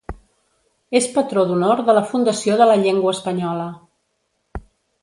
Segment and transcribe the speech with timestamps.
[0.99, 3.71] És patró d'honor de la Fundació de la Llengua Espanyola.